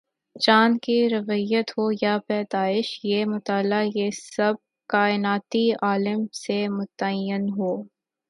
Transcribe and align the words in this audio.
چاند 0.35 0.75
کی 0.83 0.97
رویت 1.09 1.67
ہو 1.77 1.85
یا 2.01 2.13
پیدائش 2.27 2.87
یا 3.03 3.25
مطلع، 3.25 3.81
یہ 3.95 4.09
سب 4.35 4.53
کائناتی 4.89 5.65
علم 5.81 6.21
سے 6.41 6.67
متعین 6.77 7.43
ہوں۔ 7.49 7.77